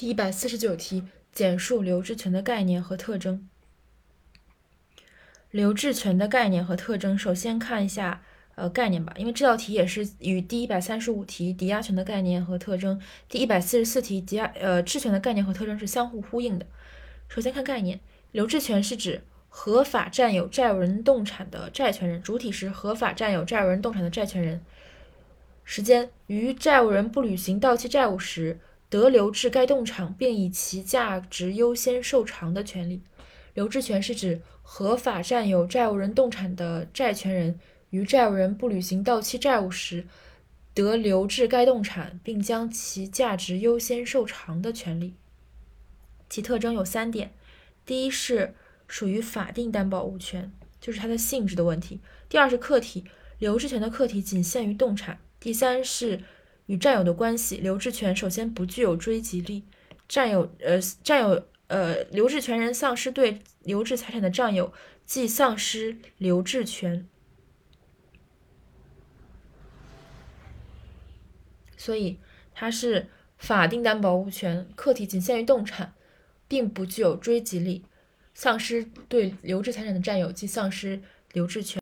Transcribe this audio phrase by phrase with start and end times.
[0.00, 3.46] 第一百四十九题，简述留置权的概念和特征。
[5.50, 8.22] 留置权的概念和特征，首先看一下
[8.54, 16.64] 呃概念吧，因为这道题也是与第一百三十五题抵押权的概念和特征、第一百四十四题抵押呃质权的概念和特征是相互呼应的。
[17.28, 18.00] 首先看概念，
[18.32, 24.64] 留置权是指合法占有债务人动产的债权人，主体是合法占有债务人动产的债权人。
[25.62, 28.58] 时间于债务人不履行到期债务时。
[28.90, 33.00] 得留置该动产，并以其价值优先受偿的权利。
[33.54, 37.58] 留置权是指合法占有债务人动产的债权人
[37.90, 40.06] 于债务人不履行到期债务时，
[40.74, 45.14] 得留置该动产，并将其价值优先受偿的权利。
[46.28, 47.32] 其特征有三点：
[47.86, 48.54] 第一是
[48.88, 53.04] 属于法定担保物权，就是它的性质的问题；第二是客体，
[53.38, 56.22] 留置权的客体仅限于动产；第三是。
[56.66, 59.64] 与占有的关系，留置权首先不具有追及力，
[60.08, 64.72] 占有呃占有呃留置权人丧失对留置财产的占有，
[65.04, 67.06] 即丧失留置权。
[71.76, 72.18] 所以
[72.54, 73.08] 它是
[73.38, 75.94] 法定担保物权，客体仅限于动产，
[76.46, 77.84] 并不具有追及力，
[78.34, 81.00] 丧失对留置财产的占有，即丧失
[81.32, 81.78] 留置权。